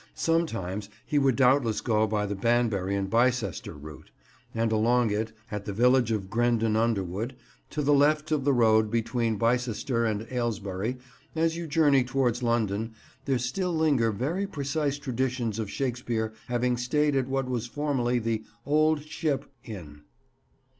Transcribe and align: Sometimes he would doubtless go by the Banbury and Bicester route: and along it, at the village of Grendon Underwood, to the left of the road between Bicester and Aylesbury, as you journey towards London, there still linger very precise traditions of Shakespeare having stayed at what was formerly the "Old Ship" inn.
Sometimes 0.15 0.89
he 1.05 1.19
would 1.19 1.35
doubtless 1.35 1.79
go 1.79 2.07
by 2.07 2.25
the 2.25 2.33
Banbury 2.33 2.95
and 2.95 3.07
Bicester 3.07 3.75
route: 3.75 4.09
and 4.51 4.71
along 4.71 5.11
it, 5.11 5.31
at 5.51 5.65
the 5.65 5.73
village 5.73 6.11
of 6.11 6.27
Grendon 6.27 6.75
Underwood, 6.75 7.35
to 7.69 7.83
the 7.83 7.93
left 7.93 8.31
of 8.31 8.43
the 8.43 8.51
road 8.51 8.89
between 8.89 9.37
Bicester 9.37 10.03
and 10.07 10.25
Aylesbury, 10.31 10.97
as 11.35 11.55
you 11.55 11.67
journey 11.67 12.03
towards 12.03 12.41
London, 12.41 12.95
there 13.25 13.37
still 13.37 13.75
linger 13.75 14.11
very 14.11 14.47
precise 14.47 14.97
traditions 14.97 15.59
of 15.59 15.69
Shakespeare 15.69 16.33
having 16.47 16.77
stayed 16.77 17.15
at 17.15 17.27
what 17.27 17.47
was 17.47 17.67
formerly 17.67 18.17
the 18.17 18.43
"Old 18.65 19.03
Ship" 19.03 19.45
inn. 19.63 20.01